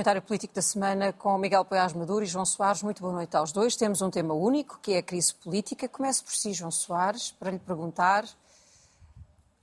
[0.00, 2.82] Comentário político da semana com Miguel Poiás Maduro e João Soares.
[2.82, 3.76] Muito boa noite aos dois.
[3.76, 5.86] Temos um tema único, que é a crise política.
[5.90, 8.24] Começo por si, João Soares, para lhe perguntar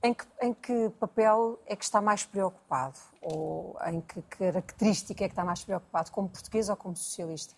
[0.00, 2.96] em que, em que papel é que está mais preocupado?
[3.20, 6.12] Ou em que característica é que está mais preocupado?
[6.12, 7.56] Como português ou como socialista?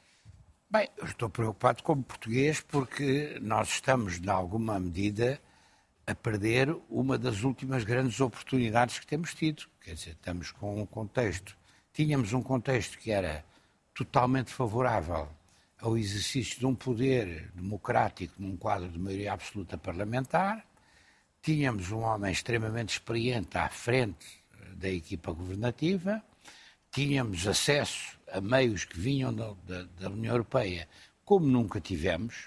[0.71, 5.39] Bem, eu estou preocupado como português porque nós estamos, de alguma medida,
[6.07, 9.65] a perder uma das últimas grandes oportunidades que temos tido.
[9.83, 11.60] Quer dizer, estamos com um contexto.
[12.01, 13.45] Tínhamos um contexto que era
[13.95, 15.29] totalmente favorável
[15.79, 20.65] ao exercício de um poder democrático num quadro de maioria absoluta parlamentar.
[21.43, 26.25] Tínhamos um homem extremamente experiente à frente eh, da equipa governativa.
[26.91, 30.89] Tínhamos acesso a meios que vinham da, da, da União Europeia
[31.23, 32.47] como nunca tivemos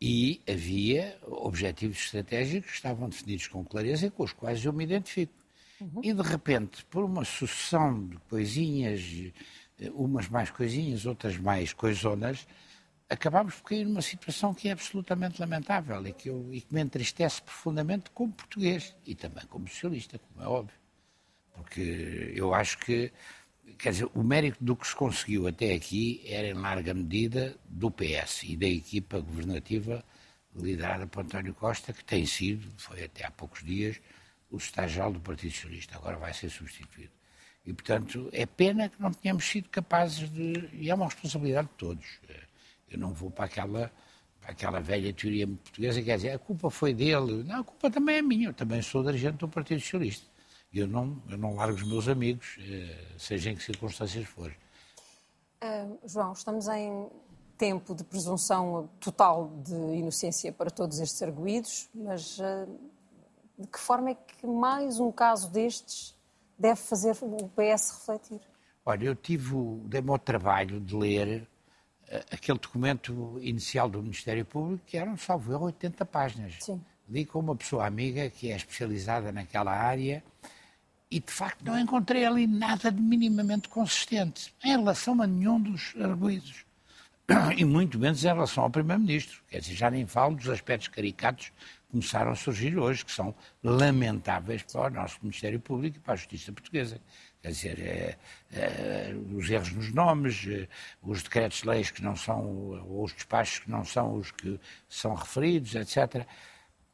[0.00, 4.84] e havia objetivos estratégicos que estavam definidos com clareza e com os quais eu me
[4.84, 5.37] identifico.
[5.80, 6.00] Uhum.
[6.02, 9.32] E de repente, por uma sucessão de coisinhas,
[9.80, 12.46] eh, umas mais coisinhas, outras mais coisonas,
[13.08, 16.80] acabámos por cair numa situação que é absolutamente lamentável e que, eu, e que me
[16.80, 20.76] entristece profundamente como português e também como socialista, como é óbvio.
[21.54, 23.12] Porque eu acho que
[23.78, 27.90] quer dizer, o mérito do que se conseguiu até aqui era em larga medida do
[27.90, 30.04] PS e da equipa governativa
[30.54, 34.00] liderada por António Costa, que tem sido, foi até há poucos dias,
[34.50, 35.96] o estagiário do Partido Socialista.
[35.96, 37.12] Agora vai ser substituído.
[37.64, 40.70] E, portanto, é pena que não tenhamos sido capazes de.
[40.72, 42.06] E é uma responsabilidade de todos.
[42.90, 43.92] Eu não vou para aquela,
[44.40, 47.44] para aquela velha teoria portuguesa que quer dizer a culpa foi dele.
[47.44, 48.48] Não, a culpa também é minha.
[48.48, 50.26] Eu também sou dirigente do Partido Socialista
[50.72, 54.54] eu não, eu não largo os meus amigos, eh, seja em que circunstâncias for.
[55.62, 57.08] Uh, João, estamos em
[57.56, 62.68] tempo de presunção total de inocência para todos estes arguídos, mas uh,
[63.58, 66.14] de que forma é que mais um caso destes
[66.58, 68.40] deve fazer o PS refletir?
[68.84, 69.54] Olha, eu tive,
[69.84, 75.52] dei-me ao trabalho de ler uh, aquele documento inicial do Ministério Público, que eram, salvo
[75.52, 76.56] erro, 80 páginas.
[76.60, 76.80] Sim.
[77.08, 80.22] Li com uma pessoa amiga que é especializada naquela área
[81.10, 85.94] e de facto não encontrei ali nada de minimamente consistente em relação a nenhum dos
[85.98, 86.67] arguídos.
[87.56, 89.42] E muito menos em relação ao Primeiro-Ministro.
[89.48, 93.34] Quer dizer, já nem falo dos aspectos caricatos que começaram a surgir hoje, que são
[93.62, 97.00] lamentáveis para o nosso Ministério Público e para a Justiça Portuguesa.
[97.42, 98.18] Quer dizer, é,
[98.52, 100.68] é, os erros nos nomes, é,
[101.02, 102.44] os decretos-leis que não são,
[102.86, 104.58] ou os despachos que não são os que
[104.88, 106.26] são referidos, etc.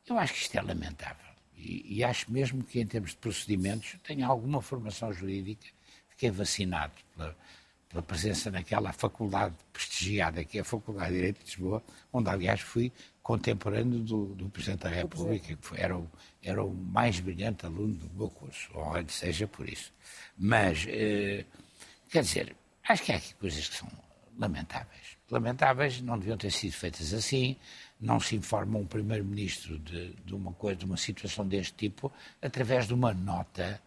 [0.06, 1.24] Eu acho que isto é lamentável.
[1.56, 5.66] E, e, acho mesmo que, em termos de procedimentos, tenho alguma formação jurídica.
[6.10, 7.34] Fiquei vacinado pela,
[7.94, 11.80] pela presença naquela faculdade prestigiada, que é a Faculdade de Direito de Lisboa,
[12.12, 12.90] onde, aliás, fui
[13.22, 16.10] contemporâneo do, do Presidente da República, que foi, era, o,
[16.42, 19.92] era o mais brilhante aluno do meu curso, honra seja por isso.
[20.36, 21.44] Mas, eh,
[22.10, 22.56] quer dizer,
[22.88, 23.88] acho que há aqui coisas que são
[24.36, 25.16] lamentáveis.
[25.30, 27.56] Lamentáveis, não deviam ter sido feitas assim
[28.00, 32.12] não se informa um primeiro-ministro de, de, uma coisa, de uma situação deste tipo,
[32.42, 33.80] através de uma nota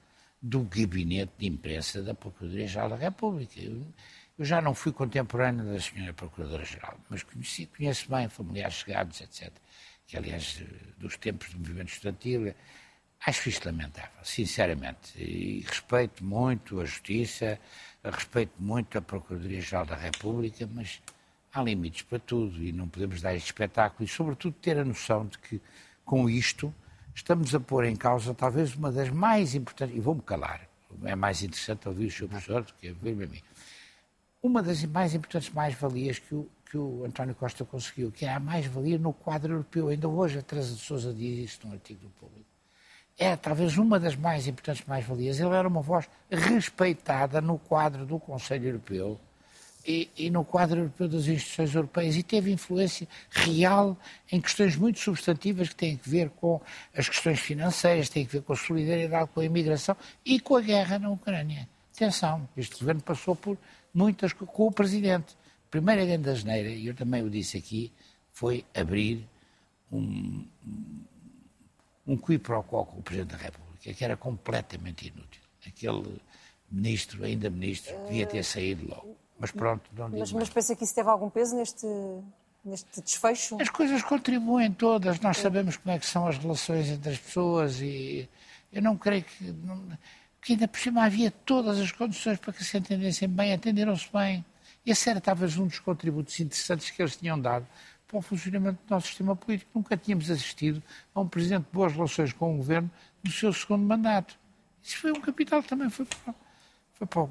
[0.48, 3.60] do gabinete de imprensa da Procuradoria-Geral da República.
[3.60, 3.86] Eu,
[4.40, 9.52] eu, já não fui contemporâneo da senhora Procuradora-Geral, mas conheci, conheço bem familiares chegados, etc.
[10.06, 10.64] Que, aliás,
[10.98, 12.56] dos tempos do movimento estudantil,
[13.26, 15.22] acho isto lamentável, sinceramente.
[15.22, 17.60] E respeito muito a Justiça,
[18.02, 21.02] respeito muito a Procuradoria-Geral da República, mas
[21.54, 25.26] há limites para tudo e não podemos dar este espetáculo e, sobretudo, ter a noção
[25.26, 25.62] de que,
[26.06, 26.74] com isto,
[27.18, 30.62] estamos a pôr em causa talvez uma das mais importantes, e vou-me calar,
[31.04, 33.42] é mais interessante ouvir o seu professor do que ouvir-me a mim,
[34.42, 38.40] uma das mais importantes mais-valias que o, que o António Costa conseguiu, que é a
[38.40, 39.90] mais-valia no quadro europeu.
[39.90, 42.46] Ainda hoje a Teresa de Sousa diz isso num artigo do público.
[43.18, 45.40] É talvez uma das mais importantes mais-valias.
[45.40, 49.20] Ele era uma voz respeitada no quadro do Conselho Europeu
[49.88, 53.98] e, e, no quadro europeu das instituições europeias e teve influência real
[54.30, 56.60] em questões muito substantivas que têm a ver com
[56.94, 59.96] as questões financeiras, têm a ver com a solidariedade com a imigração
[60.26, 61.70] e com a guerra na Ucrânia.
[61.96, 63.58] Atenção, este governo passou por
[63.94, 65.38] muitas com o Presidente.
[65.68, 67.92] A primeira grande asneira, e eu também o disse aqui,
[68.34, 69.26] foi abrir
[69.90, 70.46] um,
[72.06, 75.42] um quo com o Presidente da República, que era completamente inútil.
[75.66, 76.22] Aquele
[76.70, 79.27] ministro, ainda ministro, devia ter saído logo.
[79.40, 81.86] Mas pronto, não digo Mas, mas pensa que isso teve algum peso neste,
[82.66, 83.62] neste desfecho?
[83.62, 85.20] As coisas contribuem todas.
[85.20, 88.28] Nós sabemos como é que são as relações entre as pessoas e
[88.72, 89.56] eu não creio que...
[90.40, 94.46] Que ainda por cima havia todas as condições para que se entendessem bem, entenderam-se bem.
[94.86, 97.68] Esse era talvez um dos contributos interessantes que eles tinham dado
[98.08, 99.70] para o funcionamento do nosso sistema político.
[99.76, 100.82] Nunca tínhamos assistido
[101.14, 102.90] a um presidente de boas relações com o governo
[103.22, 104.40] no seu segundo mandato.
[104.82, 106.34] Isso foi um capital também, foi para,
[106.94, 107.28] foi para,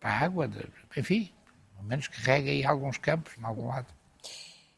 [0.00, 0.64] para a água, de,
[0.96, 1.30] enfim,
[1.74, 3.86] pelo menos que regue aí alguns campos, em algum lado.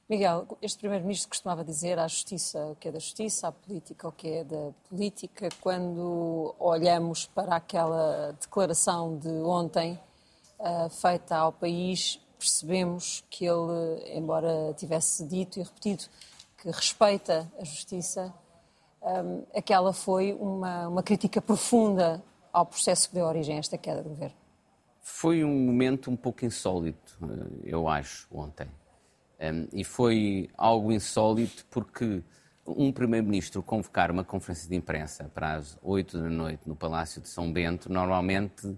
[0.08, 4.12] Miguel, este Primeiro-Ministro costumava dizer à Justiça o que é da Justiça, à política o
[4.12, 5.49] que é da política.
[5.61, 10.00] Quando olhamos para aquela declaração de ontem
[10.58, 16.05] uh, feita ao país, percebemos que ele, embora tivesse dito e repetido
[16.58, 18.34] que respeita a Justiça,
[19.00, 22.20] um, aquela foi uma, uma crítica profunda
[22.52, 24.40] ao processo que deu origem a esta queda do governo.
[25.12, 28.67] Foi um momento um pouco insólito, eh, eu acho, ontem.
[29.39, 32.23] Um, e foi algo insólito porque
[32.67, 37.29] um primeiro-ministro convocar uma conferência de imprensa para as 8 da noite no Palácio de
[37.29, 38.77] São Bento normalmente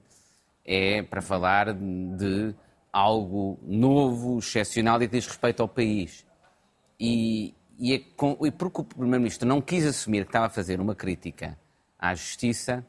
[0.65, 2.55] é para falar de
[2.93, 6.27] algo novo, excepcional e que diz respeito ao país.
[6.99, 10.95] E, e, é e porque o primeiro-ministro não quis assumir que estava a fazer uma
[10.95, 11.59] crítica
[11.99, 12.85] à justiça,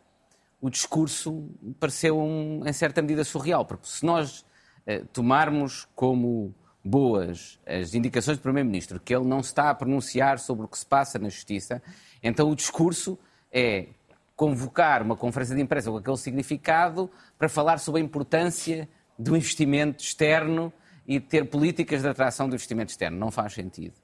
[0.64, 3.66] o discurso pareceu, um, em certa medida, surreal.
[3.66, 4.46] Porque se nós
[4.88, 10.64] eh, tomarmos como boas as indicações do Primeiro-Ministro, que ele não está a pronunciar sobre
[10.64, 11.84] o que se passa na Justiça,
[12.24, 13.20] então o discurso
[13.52, 13.88] é
[14.38, 18.88] convocar uma conferência de imprensa com aquele significado para falar sobre a importância
[19.20, 20.72] do investimento externo
[21.06, 23.20] e ter políticas de atração do investimento externo.
[23.20, 23.96] Não faz sentido.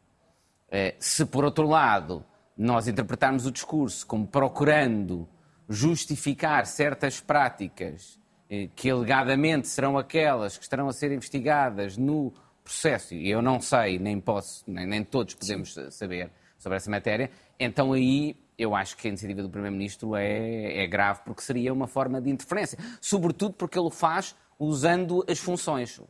[0.69, 2.25] Eh, se, por outro lado,
[2.57, 5.25] nós interpretarmos o discurso como procurando
[5.69, 8.19] justificar certas práticas
[8.49, 12.33] eh, que alegadamente serão aquelas que estarão a ser investigadas no
[12.63, 15.89] processo, e eu não sei, nem posso, nem, nem todos podemos Sim.
[15.91, 20.87] saber sobre essa matéria, então aí eu acho que a iniciativa do Primeiro-Ministro é, é,
[20.87, 22.77] grave porque seria uma forma de interferência.
[22.99, 26.01] Sobretudo porque ele o faz usando as funções.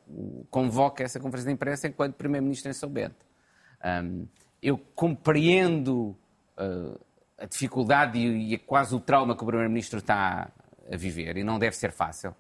[0.50, 3.24] Convoca essa conferência de imprensa enquanto Primeiro-Ministro em São Bento.
[4.04, 4.26] Um,
[4.62, 6.18] eu compreendo
[6.58, 7.00] uh,
[7.40, 10.50] a dificuldade e, e, quase o trauma que o Primeiro-Ministro está
[10.92, 12.32] a viver e não deve ser fácil.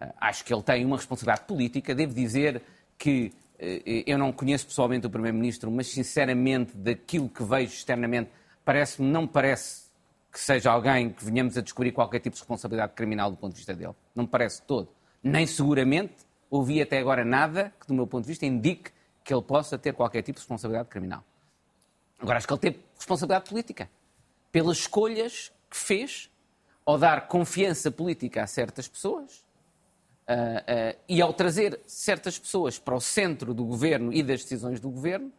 [0.00, 1.94] Uh, acho que ele tem uma responsabilidade política.
[1.94, 2.62] Devo dizer
[2.98, 8.30] que eh, eu não conheço pessoalmente o Primeiro-Ministro, mas sinceramente, daquilo que vejo externamente,
[8.64, 9.90] parece-me, não parece
[10.32, 13.58] que seja alguém que venhamos a descobrir qualquer tipo de responsabilidade criminal do ponto de
[13.58, 13.94] vista dele.
[14.14, 14.88] Não me parece todo.
[15.22, 16.14] Nem seguramente
[16.48, 18.90] ouvi até agora nada que, do meu ponto de vista, indique
[19.22, 21.22] que ele possa ter qualquer tipo de responsabilidade criminal.
[22.18, 23.88] Agora, acho que ele teve responsabilidade política
[24.52, 26.30] pelas escolhas que fez
[26.84, 29.48] ao dar confiança política a certas pessoas
[30.30, 34.78] Uh, uh, e ao trazer certas pessoas para o centro do governo e das decisões
[34.78, 35.32] do governo,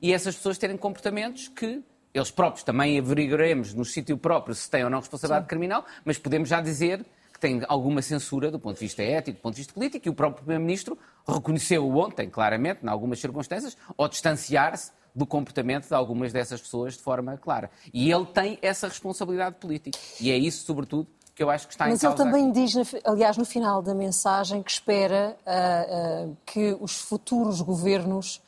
[0.00, 1.82] e essas pessoas terem comportamentos que
[2.14, 5.48] eles próprios também averiguaremos no sítio próprio se têm ou não responsabilidade Sim.
[5.48, 9.42] criminal, mas podemos já dizer que tem alguma censura do ponto de vista ético, do
[9.42, 14.08] ponto de vista político, e o próprio Primeiro-Ministro reconheceu ontem, claramente, em algumas circunstâncias, ao
[14.08, 17.70] distanciar-se do comportamento de algumas dessas pessoas de forma clara.
[17.92, 19.98] E ele tem essa responsabilidade política.
[20.20, 22.24] E é isso, sobretudo, que eu acho que está Mas em causa.
[22.24, 26.96] Mas ele também diz, aliás, no final da mensagem, que espera uh, uh, que os
[26.96, 28.42] futuros governos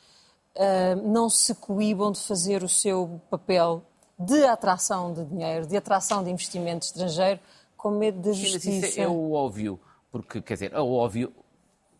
[0.55, 3.83] uh, não se coíbam de fazer o seu papel
[4.19, 7.39] de atração de dinheiro, de atração de investimento estrangeiro,
[7.75, 8.59] com medo da justiça.
[8.59, 9.79] Sim, isso é o óbvio,
[10.11, 11.33] porque, quer dizer, é óbvio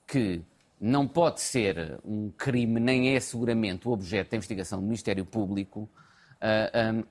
[0.06, 0.44] que
[0.80, 5.90] não pode ser um crime, nem é seguramente o objeto da investigação do Ministério Público,
[6.42, 7.04] uh, um,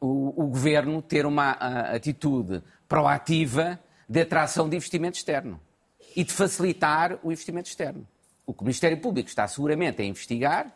[0.00, 5.60] o, o, governo ter uma uh, atitude proativa de atração de investimento externo
[6.14, 8.06] e de facilitar o investimento externo.
[8.44, 10.74] O que o Ministério Público está seguramente a investigar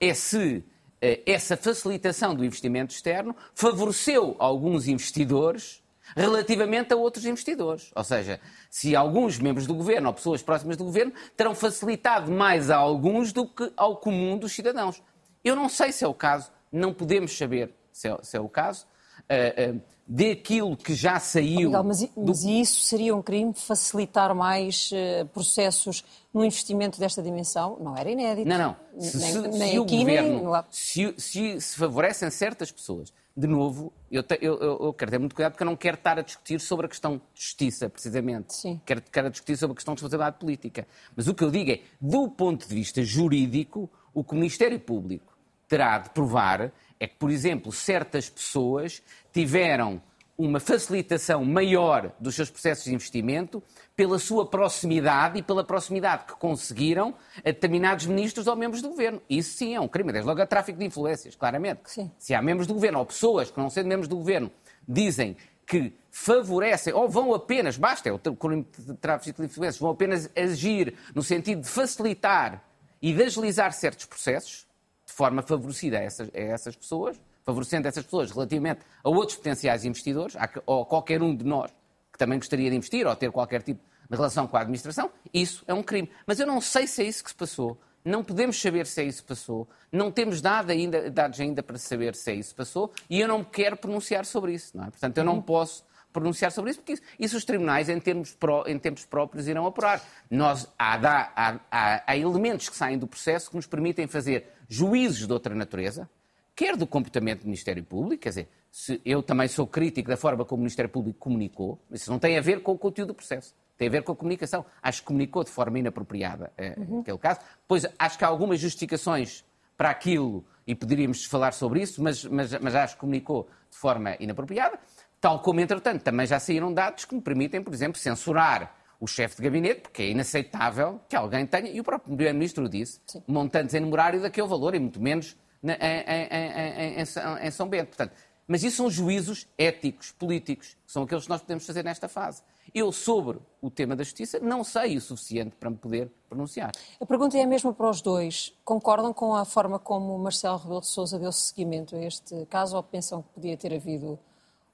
[0.00, 0.64] é se
[1.00, 5.83] eh, essa facilitação do investimento externo favoreceu alguns investidores
[6.16, 7.90] relativamente a outros investidores.
[7.94, 12.70] Ou seja, se alguns membros do governo ou pessoas próximas do governo terão facilitado mais
[12.70, 15.02] a alguns do que ao comum dos cidadãos.
[15.42, 18.48] Eu não sei se é o caso, não podemos saber se é, se é o
[18.48, 18.86] caso.
[19.24, 21.68] Uh, uh, daquilo que já saiu.
[21.68, 22.50] Miguel, mas, mas do...
[22.50, 27.78] isso seria um crime facilitar mais uh, processos no investimento desta dimensão?
[27.80, 28.48] Não era inédito.
[28.48, 29.00] Não, não.
[29.00, 30.62] Se, nem, se, nem se o governo nem...
[30.70, 31.14] se,
[31.60, 35.64] se, favorecem certas pessoas, de novo, eu, te, eu, eu, quero ter muito cuidado porque
[35.64, 38.54] eu não quero estar a discutir sobre a questão de justiça, precisamente.
[38.54, 38.80] Sim.
[38.86, 40.86] Quero, quero discutir sobre a questão de responsabilidade política.
[41.16, 44.78] Mas o que eu digo é, do ponto de vista jurídico, o que o Ministério
[44.78, 45.36] Público
[45.66, 50.00] terá de provar é que, por exemplo, certas pessoas tiveram
[50.36, 53.62] uma facilitação maior dos seus processos de investimento
[53.94, 59.22] pela sua proximidade e pela proximidade que conseguiram a determinados ministros ou membros do governo.
[59.30, 61.82] Isso sim é um crime, desde logo a tráfico de influências, claramente.
[61.84, 62.10] Sim.
[62.18, 64.50] Se há membros do governo ou pessoas que não sendo membros do governo
[64.86, 65.36] dizem
[65.66, 70.28] que favorecem ou vão apenas, basta, é o crime de tráfico de influências, vão apenas
[70.36, 72.62] agir no sentido de facilitar
[73.00, 74.66] e de agilizar certos processos,
[75.06, 80.36] forma favorecida a essas, a essas pessoas, favorecendo essas pessoas relativamente a outros potenciais investidores,
[80.66, 81.70] ou a qualquer um de nós
[82.12, 85.64] que também gostaria de investir ou ter qualquer tipo de relação com a administração, isso
[85.66, 86.08] é um crime.
[86.26, 87.78] Mas eu não sei se é isso que se passou.
[88.04, 89.66] Não podemos saber se é isso que passou.
[89.90, 93.26] Não temos dado ainda, dados ainda para saber se é isso que passou e eu
[93.26, 94.76] não me quero pronunciar sobre isso.
[94.76, 94.90] Não é?
[94.90, 95.42] Portanto, eu não uhum.
[95.42, 98.36] posso pronunciar sobre isso, porque isso, isso os tribunais, em termos,
[98.66, 100.00] em tempos próprios, irão apurar.
[100.30, 105.26] Nós, há, há, há, há elementos que saem do processo que nos permitem fazer juízos
[105.26, 106.08] de outra natureza,
[106.54, 110.44] quer do comportamento do Ministério Público, quer dizer, se eu também sou crítico da forma
[110.44, 113.54] como o Ministério Público comunicou, isso não tem a ver com o conteúdo do processo.
[113.76, 114.64] Tem a ver com a comunicação.
[114.82, 116.98] Acho que comunicou de forma inapropriada eh, uhum.
[116.98, 117.40] naquele caso.
[117.66, 119.44] Pois acho que há algumas justificações
[119.76, 124.16] para aquilo e poderíamos falar sobre isso, mas, mas, mas acho que comunicou de forma
[124.20, 124.78] inapropriada.
[125.20, 129.36] Tal como, entretanto, também já saíram dados que me permitem, por exemplo, censurar o chefe
[129.36, 133.22] de gabinete, porque é inaceitável que alguém tenha, e o próprio Primeiro-Ministro disse, Sim.
[133.26, 135.36] montantes em numerário daquele valor, e muito menos
[135.72, 137.88] em, em, em, em, São Bento.
[137.88, 138.12] Portanto,
[138.46, 142.42] mas isso são juízos éticos, políticos, que são aqueles que nós podemos fazer nesta fase.
[142.74, 146.72] Eu, sobre o tema da justiça, não sei o suficiente para me poder pronunciar.
[147.00, 148.52] A pergunta é a mesma para os dois.
[148.64, 152.82] Concordam com a forma como Marcelo Rebelo de Sousa deu seguimento a este caso ou
[152.82, 154.18] pensam que podia ter havido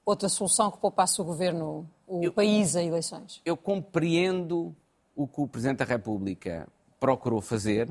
[0.05, 3.41] outra solução que poupasse o governo, o eu, país a eleições?
[3.45, 4.75] Eu compreendo
[5.15, 6.67] o que o Presidente da República
[6.99, 7.89] procurou fazer.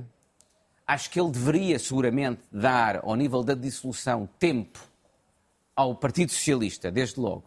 [0.90, 4.80] Acho que ele deveria, seguramente, dar, ao nível da dissolução, tempo
[5.76, 7.44] ao Partido Socialista, desde logo,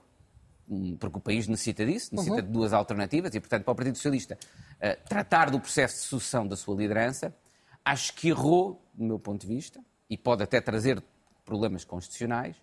[0.65, 2.47] hum, porque o país necessita disso, necessita uhum.
[2.47, 4.39] de duas alternativas, e, portanto, para o Partido Socialista
[4.75, 7.35] uh, tratar do processo de sucessão da sua liderança,
[7.83, 11.03] acho que errou, do meu ponto de vista, e pode até trazer
[11.43, 12.55] problemas constitucionais,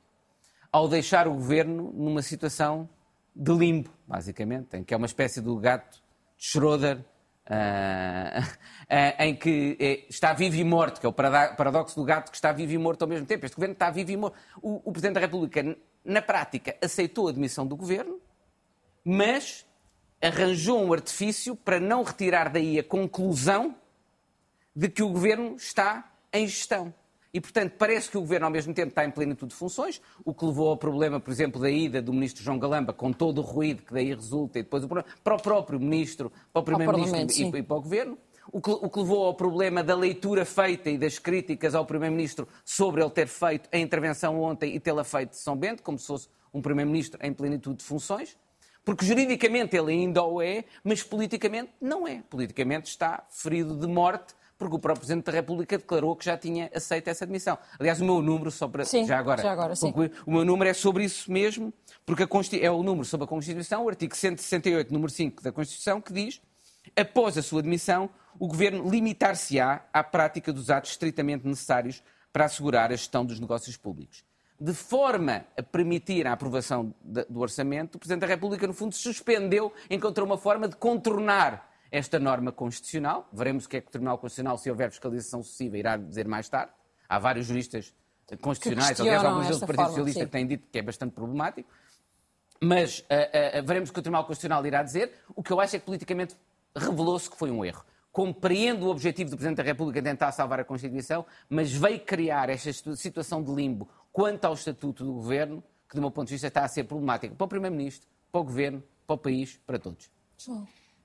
[0.72, 2.88] ao deixar o governo numa situação
[3.37, 5.99] de limbo, basicamente, em que é uma espécie do gato
[6.38, 7.04] de Schroeder,
[9.19, 12.52] em que é, está vivo e morto, que é o paradoxo do gato que está
[12.52, 13.45] vivo e morto ao mesmo tempo.
[13.45, 14.37] Este governo está vivo e morto.
[14.62, 18.21] O, o Presidente da República, na prática, aceitou a demissão do governo,
[19.04, 19.66] mas
[20.23, 23.75] arranjou um artifício para não retirar daí a conclusão
[24.75, 26.95] de que o governo está em gestão.
[27.32, 30.34] E, portanto, parece que o Governo, ao mesmo tempo, está em plenitude de funções, o
[30.34, 33.42] que levou ao problema, por exemplo, da ida do Ministro João Galamba, com todo o
[33.42, 37.56] ruído que daí resulta, e depois o problema, para o próprio Ministro, para o Primeiro-Ministro
[37.56, 38.18] e, e, para o Governo.
[38.52, 42.49] O que, o que, levou ao problema da leitura feita e das críticas ao Primeiro-Ministro
[42.64, 46.06] sobre ele ter feito a intervenção ontem e tê-la feito de São Bento, como se
[46.08, 48.37] fosse um Primeiro-Ministro em plenitude de funções.
[48.84, 52.22] Porque juridicamente ele ainda o é, mas politicamente não é.
[52.28, 56.71] Politicamente está ferido de morte porque o próprio Presidente da República declarou que já tinha
[56.75, 57.57] aceito essa admissão.
[57.79, 60.69] Aliás, o meu número, só para sim, já agora, já agora concluir, o meu número
[60.69, 61.73] é sobre isso mesmo,
[62.05, 62.29] porque
[62.61, 66.43] é o número sobre a Constituição, o artigo 168, número 5 da Constituição, que diz,
[66.95, 72.93] após a sua admissão, o Governo limitar-se-á à prática dos atos estritamente necessários para assegurar
[72.93, 74.23] a gestão dos negócios públicos.
[74.61, 79.73] De forma a permitir a aprovação do orçamento, o Presidente da República, no fundo, suspendeu,
[79.88, 83.28] encontrou uma forma de contornar esta norma constitucional.
[83.32, 86.49] Veremos o que é que o Tribunal Constitucional, se houver fiscalização sucessiva, irá dizer mais
[86.49, 86.73] tarde.
[87.09, 87.94] Há vários juristas
[88.40, 90.26] constitucionais, aliás, alguns deles do Partido Socialista sim.
[90.26, 91.68] que têm dito que é bastante problemático.
[92.62, 95.12] Mas uh, uh, veremos o que o Tribunal Constitucional irá dizer.
[95.35, 96.37] O que eu acho é que politicamente
[96.76, 97.85] revelou-se que foi um erro.
[98.12, 102.94] Compreendo o objetivo do Presidente da República tentar salvar a Constituição, mas veio criar esta
[102.97, 106.64] situação de limbo quanto ao Estatuto do Governo, que, do meu ponto de vista, está
[106.64, 110.11] a ser problemático para o Primeiro-Ministro, para o Governo, para o país, para todos.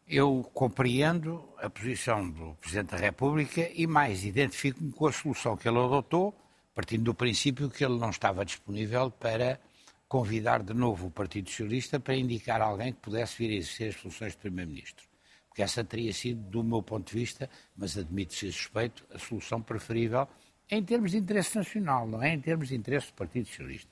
[0.08, 5.68] Eu compreendo a posição do Presidente da República e mais identifico-me com a solução que
[5.68, 6.40] ele adotou,
[6.76, 9.60] partindo do princípio que ele não estava disponível para
[10.08, 13.96] convidar de novo o Partido Socialista para indicar alguém que pudesse vir a exercer as
[13.96, 15.08] funções de Primeiro-Ministro.
[15.48, 19.60] Porque essa teria sido, do meu ponto de vista, mas admito ser suspeito, a solução
[19.60, 20.28] preferível
[20.70, 23.90] em termos de interesse nacional, não é em termos de interesse do Partido Socialista.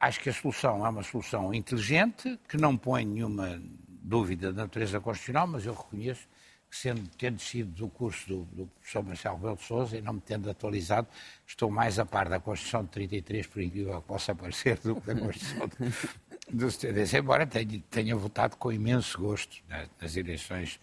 [0.00, 3.62] Acho que a solução é uma solução inteligente, que não põe nenhuma
[4.02, 6.26] dúvida da natureza constitucional, mas eu reconheço
[6.70, 10.14] que, sendo, tendo sido do curso do, do professor Marcelo Rebelo de Sousa e não
[10.14, 11.06] me tendo atualizado,
[11.46, 15.14] estou mais a par da Constituição de 33, por incrível que possa parecer, do que
[15.14, 15.70] da Constituição
[16.50, 19.62] do 76, embora tenha, tenha votado com imenso gosto
[20.00, 20.80] nas eleições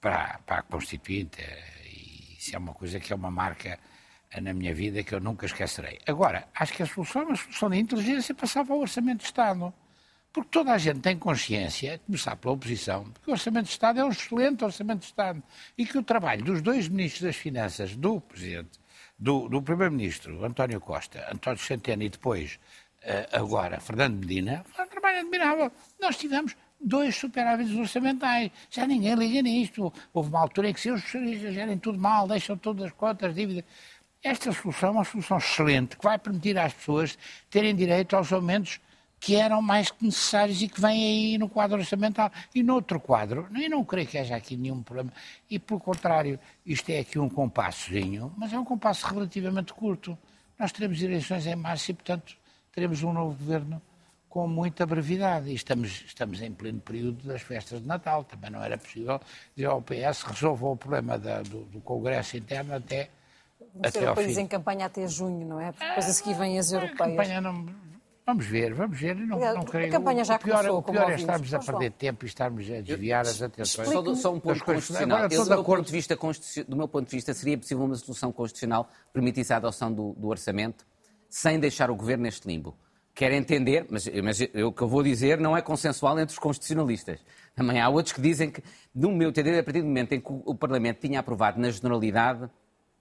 [0.00, 1.40] para, para a Constituinte,
[1.84, 3.78] e isso é uma coisa que é uma marca
[4.40, 5.98] na minha vida que eu nunca esquecerei.
[6.06, 9.72] Agora, acho que a solução é uma solução de inteligência passava ao Orçamento de Estado.
[10.38, 13.98] Porque toda a gente tem consciência, a começar pela oposição, que o Orçamento de Estado
[13.98, 15.42] é um excelente Orçamento de Estado
[15.76, 18.78] e que o trabalho dos dois Ministros das Finanças, do Presidente,
[19.18, 22.60] do, do Primeiro-Ministro, António Costa, António Centeno e depois,
[23.02, 25.72] uh, agora, Fernando Medina, foi um trabalho admirável.
[26.00, 28.52] Nós tivemos dois superávites orçamentais.
[28.70, 29.92] Já ninguém liga nisto.
[30.14, 33.34] Houve uma altura em que se os socialistas gerem tudo mal, deixam todas as contas,
[33.34, 33.64] dívidas.
[34.22, 37.18] Esta solução é uma solução excelente que vai permitir às pessoas
[37.50, 38.78] terem direito aos aumentos
[39.20, 42.30] que eram mais que necessários e que vêm aí no quadro orçamental.
[42.54, 45.12] E no outro quadro, eu não creio que haja aqui nenhum problema.
[45.50, 50.16] E, pelo contrário, isto é aqui um compassozinho, mas é um compasso relativamente curto.
[50.58, 52.36] Nós teremos eleições em março e, portanto,
[52.72, 53.82] teremos um novo governo
[54.28, 55.50] com muita brevidade.
[55.50, 58.24] E estamos, estamos em pleno período das festas de Natal.
[58.24, 59.20] Também não era possível
[59.54, 63.08] dizer ao PS resolva o problema da, do, do Congresso interno até,
[63.82, 64.40] até ao fim.
[64.40, 65.72] em campanha até junho, não é?
[65.72, 67.00] Porque depois a seguir vêm as europeias.
[67.00, 67.66] A campanha não,
[68.28, 69.16] Vamos ver, vamos ver.
[69.16, 69.88] Não, não creio.
[69.88, 72.70] A campanha já o pior, começou, o pior é estarmos a perder tempo e estarmos
[72.70, 73.88] a desviar as atenções.
[73.88, 75.20] Só, só um ponto constitucional.
[75.20, 76.18] Agora, do, meu ponto de vista,
[76.68, 80.12] do meu ponto de vista, seria possível uma solução constitucional que permitisse a adoção do,
[80.12, 80.86] do orçamento
[81.30, 82.76] sem deixar o governo neste limbo.
[83.14, 87.20] Quero entender, mas, mas o que eu vou dizer não é consensual entre os constitucionalistas.
[87.54, 88.62] Também há outros que dizem que,
[88.94, 92.46] no meu entender, a partir do momento em que o Parlamento tinha aprovado na generalidade,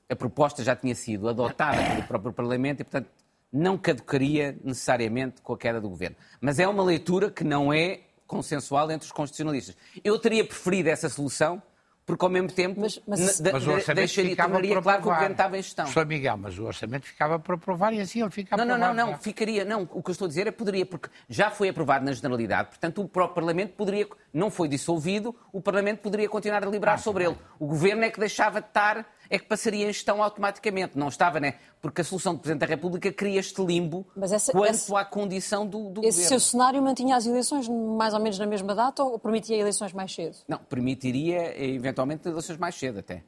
[0.09, 3.09] a proposta já tinha sido adotada pelo próprio Parlamento e, portanto,
[3.51, 6.15] não caducaria necessariamente com a queda do governo.
[6.41, 9.75] Mas é uma leitura que não é consensual entre os constitucionalistas.
[10.03, 11.61] Eu teria preferido essa solução
[12.07, 15.33] porque ao mesmo tempo mas, mas, mas o orçamento deixaria, tornaria claro que o governo
[15.33, 15.83] estava em gestão.
[15.83, 18.95] Professor Miguel, mas o orçamento ficava para aprovar e assim ele fica não, aprovado.
[18.95, 21.51] Não, não, não, ficaria, não, o que eu estou a dizer é poderia, porque já
[21.51, 26.29] foi aprovado na generalidade, portanto o próprio Parlamento poderia, não foi dissolvido, o Parlamento poderia
[26.29, 27.35] continuar a deliberar ah, sobre ele.
[27.59, 30.97] O governo é que deixava de estar é que passaria em gestão automaticamente.
[30.97, 31.55] Não estava, né?
[31.87, 35.65] Porque a solução do Presidente da República cria este limbo essa, quanto esse, à condição
[35.65, 36.27] do, do esse governo.
[36.27, 40.13] seu cenário mantinha as eleições mais ou menos na mesma data ou permitia eleições mais
[40.13, 40.35] cedo?
[40.49, 43.23] Não, permitiria eventualmente eleições mais cedo até.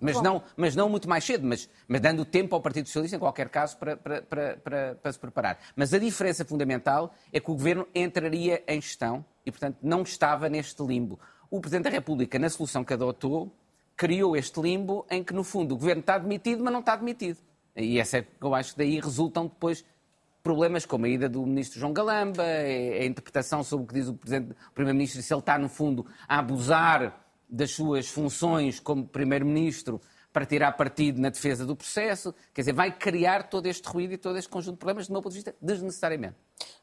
[0.00, 3.20] Mas não, mas não muito mais cedo, mas, mas dando tempo ao Partido Socialista, em
[3.20, 5.60] qualquer caso, para, para, para, para, se preparar.
[5.76, 10.48] Mas a diferença fundamental é que o Governo entraria em gestão e, portanto, não estava
[10.48, 11.20] neste limbo.
[11.48, 13.54] O Presidente da República, na solução que adotou,
[13.96, 17.38] criou este limbo em que, no fundo, o governo está demitido, mas não está demitido.
[17.76, 19.84] E essa é que eu acho que daí resultam depois
[20.42, 24.12] problemas como a ida do ministro João Galamba, a interpretação sobre o que diz o,
[24.12, 30.00] o primeiro-ministro, se ele está, no fundo, a abusar das suas funções como primeiro-ministro
[30.32, 32.34] para tirar partido na defesa do processo.
[32.54, 35.22] Quer dizer, vai criar todo este ruído e todo este conjunto de problemas, do meu
[35.22, 36.36] ponto de vista, desnecessariamente.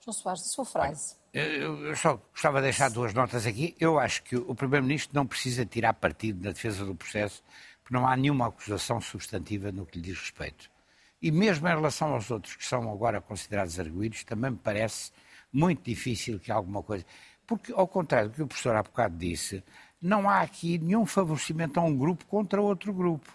[0.04, 1.15] João Soares, a sua frase.
[1.34, 3.75] Eu só gostava de deixar duas notas aqui.
[3.80, 7.43] Eu acho que o Primeiro-Ministro não precisa tirar partido na defesa do processo,
[7.84, 10.69] porque não há nenhuma acusação substantiva no que lhe diz respeito.
[11.21, 15.12] E mesmo em relação aos outros que são agora considerados arguídos, também me parece
[15.51, 17.05] muito difícil que alguma coisa.
[17.45, 19.63] Porque, ao contrário do que o professor há bocado disse,
[20.01, 23.29] não há aqui nenhum favorecimento a um grupo contra outro grupo.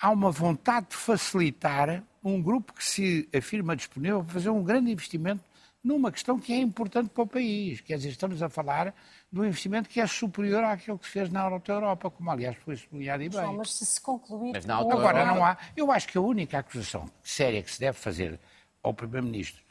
[0.00, 4.90] Há uma vontade de facilitar um grupo que se afirma disponível para fazer um grande
[4.90, 5.42] investimento
[5.82, 7.80] numa questão que é importante para o país.
[7.80, 8.94] Quer dizer, estamos a falar
[9.34, 12.76] de um investimento que é superior àquilo que se fez na Europa, como aliás foi
[12.76, 13.56] sublinhado e bem.
[13.56, 14.52] mas se se concluir...
[14.54, 15.58] Mas Agora não há...
[15.76, 18.38] Eu acho que a única acusação séria que se deve fazer
[18.80, 19.63] ao Primeiro-Ministro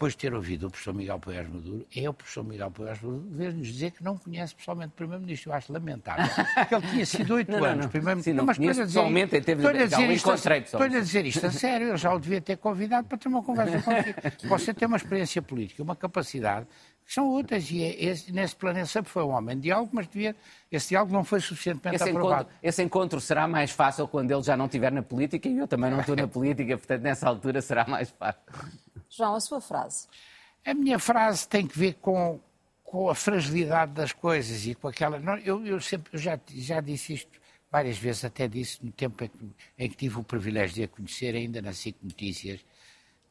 [0.00, 3.22] depois de ter ouvido o professor Miguel Poiás Maduro, é o professor Miguel Poiás Maduro
[3.32, 5.50] ver-nos dizer que não conhece pessoalmente o Primeiro-Ministro.
[5.50, 6.24] Eu acho lamentável.
[6.54, 8.34] Porque ele tinha sido oito anos Primeiro-Ministro.
[8.34, 9.86] Não, mas conheço pessoalmente, em termos de...
[9.86, 13.18] Dizer isto, estou a dizer isto a sério, eu já o devia ter convidado para
[13.18, 14.48] ter uma conversa contigo.
[14.48, 16.66] Você tem uma experiência política, uma capacidade
[17.04, 20.06] que são úteis e é, esse, nesse planeta sempre foi um homem de diálogo, mas
[20.06, 20.34] devia,
[20.70, 22.42] esse diálogo não foi suficientemente esse aprovado.
[22.42, 25.68] Encontro, esse encontro será mais fácil quando ele já não estiver na política e eu
[25.68, 28.40] também não estou na política, portanto nessa altura será mais fácil.
[29.10, 30.06] João, a sua frase.
[30.64, 32.40] A minha frase tem que ver com,
[32.84, 35.18] com a fragilidade das coisas e com aquela.
[35.44, 39.28] Eu, eu sempre eu já, já disse isto várias vezes, até disse no tempo em
[39.28, 39.38] que,
[39.78, 42.64] em que tive o privilégio de a conhecer, ainda na SIC Notícias.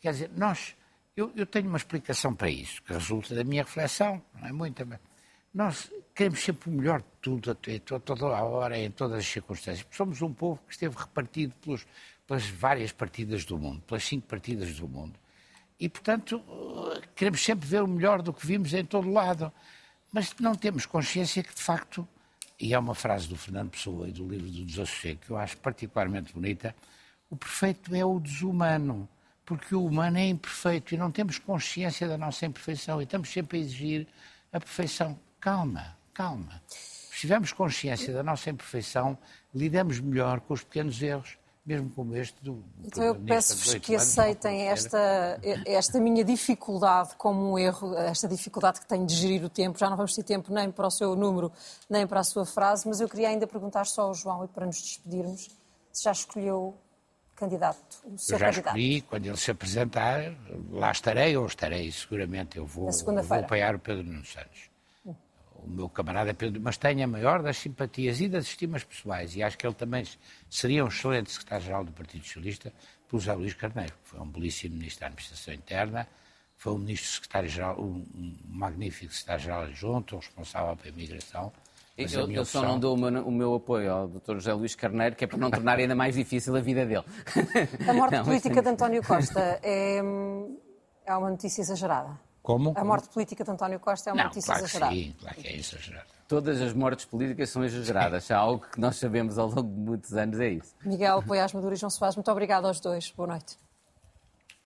[0.01, 0.75] Quer dizer, nós.
[1.15, 4.85] Eu, eu, tenho uma explicação para isso, que resulta da minha reflexão, não é muita,
[4.85, 4.99] mas
[5.53, 9.85] nós queremos sempre o melhor de tudo, a toda a hora, em todas as circunstâncias.
[9.91, 11.85] Somos um povo que esteve repartido pelos,
[12.25, 15.19] pelas várias partidas do mundo, pelas cinco partidas do mundo.
[15.79, 16.43] E, portanto,
[17.15, 19.51] queremos sempre ver o melhor do que vimos em todo lado.
[20.11, 22.07] Mas não temos consciência que, de facto,
[22.59, 25.55] e é uma frase do Fernando Pessoa e do livro do Desassossego, que eu acho
[25.57, 26.75] particularmente bonita,
[27.29, 29.07] o perfeito é o desumano,
[29.45, 33.57] porque o humano é imperfeito e não temos consciência da nossa imperfeição e estamos sempre
[33.57, 34.07] a exigir
[34.51, 35.17] a perfeição.
[35.39, 36.61] Calma, calma.
[36.67, 39.17] Se tivermos consciência da nossa imperfeição,
[39.55, 41.37] lidamos melhor com os pequenos erros
[41.69, 42.63] mesmo como este do.
[42.84, 48.88] Então eu peço-vos que aceitem esta, esta minha dificuldade como um erro, esta dificuldade que
[48.88, 49.77] tenho de gerir o tempo.
[49.77, 51.51] Já não vamos ter tempo nem para o seu número,
[51.88, 54.65] nem para a sua frase, mas eu queria ainda perguntar só ao João e para
[54.65, 55.47] nos despedirmos
[55.91, 56.75] se já escolheu
[57.36, 58.77] candidato, o seu eu já candidato.
[58.77, 60.36] escolhi, quando ele se apresentar,
[60.71, 62.58] lá estarei ou estarei, seguramente.
[62.58, 64.68] Eu vou, eu vou apoiar o Pedro Nuno Santos
[65.63, 69.43] o meu camarada Pedro, mas tenho a maior das simpatias e das estimas pessoais, e
[69.43, 70.04] acho que ele também
[70.50, 72.74] seria um excelente secretário-geral do Partido Socialista,
[73.08, 76.08] pelo José Luís Carneiro, que foi um belíssimo ministro da Administração Interna,
[76.56, 81.52] foi um ministro secretário-geral, um, um magnífico secretário-geral adjunto, um responsável pela imigração.
[81.98, 84.36] Mas eu, eu só não dou o meu, o meu, apoio ao Dr.
[84.36, 87.04] José Luís Carneiro, que é para não tornar ainda mais difícil a vida dele.
[87.88, 89.98] A morte não, política de António Costa é,
[91.06, 92.28] é uma notícia exagerada.
[92.49, 92.73] Como?
[92.75, 94.95] A morte política de António Costa é uma não, notícia claro exagerada.
[94.95, 96.07] sim, claro que é exagerada.
[96.27, 98.25] Todas as mortes políticas são exageradas.
[98.31, 100.73] Há algo que nós sabemos ao longo de muitos anos é isso.
[100.83, 103.12] Miguel Poiás Maduro e João Soares, muito obrigado aos dois.
[103.12, 103.55] Boa noite.